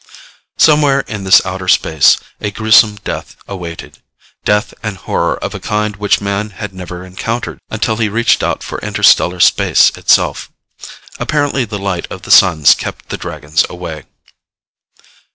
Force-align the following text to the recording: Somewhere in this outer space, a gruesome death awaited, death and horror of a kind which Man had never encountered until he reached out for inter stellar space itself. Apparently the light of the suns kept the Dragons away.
Somewhere 0.57 1.01
in 1.01 1.25
this 1.25 1.45
outer 1.45 1.67
space, 1.67 2.17
a 2.39 2.49
gruesome 2.49 2.95
death 3.03 3.35
awaited, 3.47 3.99
death 4.43 4.73
and 4.81 4.97
horror 4.97 5.37
of 5.37 5.53
a 5.53 5.59
kind 5.59 5.95
which 5.95 6.19
Man 6.19 6.49
had 6.49 6.73
never 6.73 7.05
encountered 7.05 7.59
until 7.69 7.97
he 7.97 8.09
reached 8.09 8.41
out 8.41 8.63
for 8.63 8.79
inter 8.79 9.03
stellar 9.03 9.39
space 9.39 9.91
itself. 9.91 10.49
Apparently 11.19 11.65
the 11.65 11.77
light 11.77 12.07
of 12.09 12.23
the 12.23 12.31
suns 12.31 12.73
kept 12.73 13.09
the 13.09 13.17
Dragons 13.17 13.63
away. 13.69 14.05